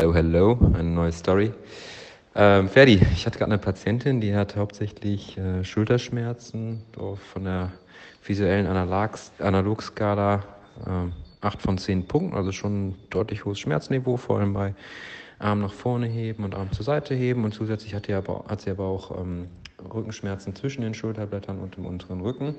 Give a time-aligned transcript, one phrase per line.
[0.00, 1.52] Hello, hello, eine neue Story.
[2.34, 7.70] Ähm, Ferdi, ich hatte gerade eine Patientin, die hat hauptsächlich äh, Schulterschmerzen, von der
[8.24, 10.36] visuellen Analog Analogskala
[10.86, 14.74] äh, 8 von 10 Punkten, also schon ein deutlich hohes Schmerzniveau, vor allem bei
[15.38, 17.44] Arm nach vorne heben und Arm zur Seite heben.
[17.44, 19.48] Und zusätzlich hat, aber, hat sie aber auch ähm,
[19.92, 22.54] Rückenschmerzen zwischen den Schulterblättern und dem unteren Rücken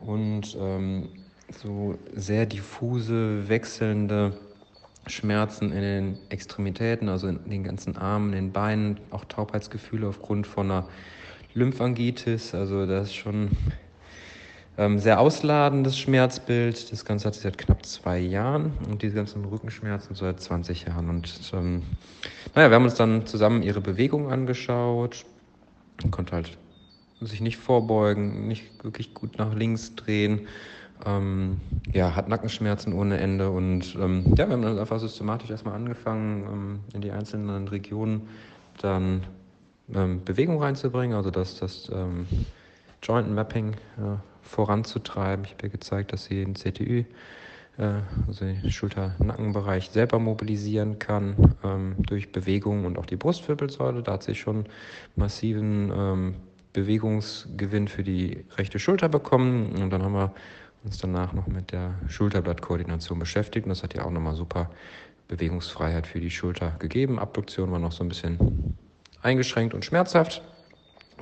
[0.00, 1.10] und ähm,
[1.62, 4.32] so sehr diffuse, wechselnde
[5.08, 10.46] Schmerzen in den Extremitäten, also in den ganzen Armen, in den Beinen, auch Taubheitsgefühle aufgrund
[10.46, 10.88] von einer
[11.54, 12.54] Lymphangitis.
[12.54, 13.50] Also das ist schon
[14.78, 16.92] ähm, sehr ausladendes Schmerzbild.
[16.92, 21.10] Das Ganze hat sie seit knapp zwei Jahren und diese ganzen Rückenschmerzen seit 20 Jahren.
[21.10, 21.82] Und ähm,
[22.54, 25.24] naja, wir haben uns dann zusammen ihre Bewegung angeschaut.
[26.02, 26.56] Man konnte halt
[27.20, 30.46] sich nicht vorbeugen, nicht wirklich gut nach links drehen.
[31.06, 31.60] Ähm,
[31.92, 36.44] ja, hat Nackenschmerzen ohne Ende und ähm, ja, wir haben dann einfach systematisch erstmal angefangen,
[36.44, 38.28] ähm, in die einzelnen Regionen
[38.80, 39.22] dann
[39.94, 42.26] ähm, Bewegung reinzubringen, also das, das ähm,
[43.02, 45.44] Joint Mapping äh, voranzutreiben.
[45.44, 47.04] Ich habe ihr gezeigt, dass sie den CTÜ,
[47.78, 54.02] äh, also den Schulter-Nackenbereich selber mobilisieren kann ähm, durch Bewegung und auch die Brustwirbelsäule.
[54.02, 54.66] Da hat sie schon
[55.14, 56.34] massiven
[56.72, 60.32] Bewegungsgewinn für die rechte Schulter bekommen und dann haben wir
[60.84, 63.66] uns danach noch mit der Schulterblattkoordination beschäftigt.
[63.66, 64.70] Und das hat ja auch nochmal super
[65.28, 67.18] Bewegungsfreiheit für die Schulter gegeben.
[67.18, 68.76] Abduktion war noch so ein bisschen
[69.22, 70.42] eingeschränkt und schmerzhaft.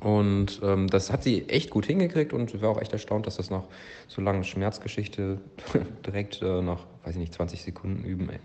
[0.00, 3.50] Und ähm, das hat sie echt gut hingekriegt und war auch echt erstaunt, dass das
[3.50, 3.64] nach
[4.08, 5.40] so langen Schmerzgeschichte
[6.06, 8.38] direkt äh, nach, weiß ich nicht, 20 Sekunden üben, äh,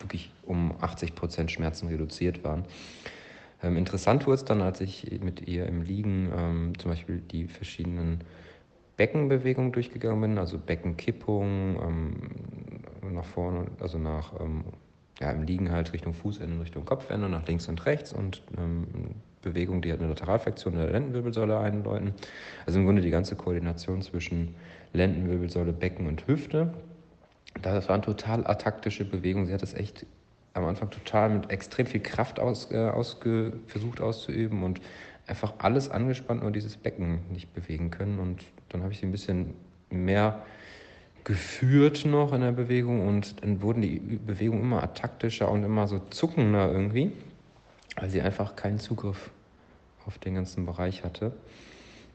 [0.00, 2.64] wirklich um 80 Prozent Schmerzen reduziert waren.
[3.62, 7.46] Ähm, interessant wurde es dann, als ich mit ihr im Liegen ähm, zum Beispiel die
[7.46, 8.22] verschiedenen
[8.96, 14.64] Beckenbewegung durchgegangen bin, also Beckenkippung ähm, nach vorne, also nach ähm,
[15.20, 18.86] ja, im Liegen halt Richtung Fußende, Richtung Kopfende, nach links und rechts und ähm,
[19.42, 22.12] Bewegung, die halt eine Lateralflexion der Lendenwirbelsäule eindeuten.
[22.66, 24.54] Also im Grunde die ganze Koordination zwischen
[24.92, 26.74] Lendenwirbelsäule, Becken und Hüfte.
[27.62, 29.46] Das waren total ataktische Bewegungen.
[29.46, 30.04] Sie hat das echt
[30.52, 34.80] am Anfang total mit extrem viel Kraft aus, äh, ausge, versucht auszuüben und
[35.26, 38.18] einfach alles angespannt, nur dieses Becken nicht bewegen können.
[38.18, 39.54] Und dann habe ich sie ein bisschen
[39.90, 40.42] mehr
[41.24, 46.00] geführt noch in der Bewegung und dann wurden die Bewegungen immer ataktischer und immer so
[46.10, 47.10] zuckender irgendwie,
[47.96, 49.30] weil sie einfach keinen Zugriff
[50.06, 51.32] auf den ganzen Bereich hatte.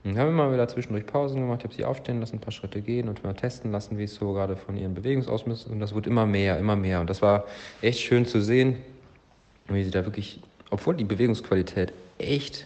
[0.05, 3.09] Und haben immer wieder zwischendurch Pausen gemacht, habe sie aufstehen lassen, ein paar Schritte gehen
[3.09, 6.25] und mal testen lassen, wie es so gerade von ihren Bewegungsausmüssen und das wurde immer
[6.25, 7.43] mehr, immer mehr und das war
[7.81, 8.77] echt schön zu sehen,
[9.67, 10.39] wie sie da wirklich,
[10.69, 12.65] obwohl die Bewegungsqualität echt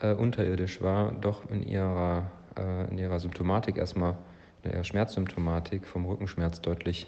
[0.00, 4.16] äh, unterirdisch war, doch in ihrer, äh, in ihrer Symptomatik erstmal,
[4.62, 7.06] in ihrer Schmerzsymptomatik vom Rückenschmerz deutlich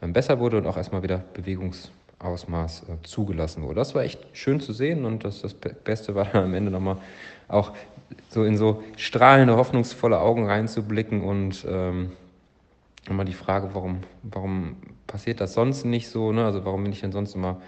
[0.00, 3.76] äh, besser wurde und auch erstmal wieder Bewegungsausmaß äh, zugelassen wurde.
[3.76, 6.98] Das war echt schön zu sehen und das, das Beste war dann am Ende nochmal
[7.48, 7.72] auch
[8.28, 12.12] so in so strahlende, hoffnungsvolle Augen reinzublicken und ähm,
[13.08, 14.76] nochmal die Frage, warum, warum
[15.06, 16.32] passiert das sonst nicht so?
[16.32, 16.44] Ne?
[16.44, 17.60] Also warum bin ich denn sonst immer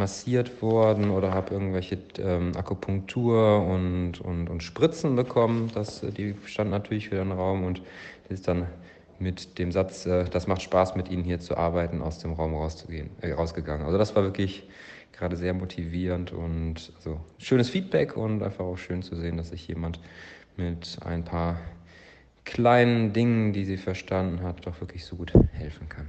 [0.00, 5.70] massiert worden oder habe irgendwelche ähm, Akupunktur und, und, und Spritzen bekommen.
[5.74, 7.82] Das, äh, die stand natürlich wieder im Raum und
[8.28, 8.66] ist dann
[9.20, 12.54] mit dem Satz, äh, das macht Spaß mit Ihnen hier zu arbeiten, aus dem Raum
[12.54, 13.86] rauszugehen, äh, rausgegangen.
[13.86, 14.68] Also das war wirklich
[15.12, 19.68] gerade sehr motivierend und also schönes Feedback und einfach auch schön zu sehen, dass sich
[19.68, 20.00] jemand
[20.56, 21.60] mit ein paar
[22.44, 26.08] kleinen Dingen, die sie verstanden hat, doch wirklich so gut helfen kann.